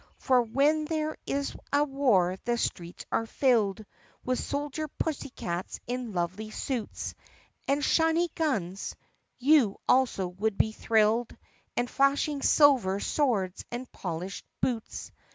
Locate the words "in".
5.85-6.13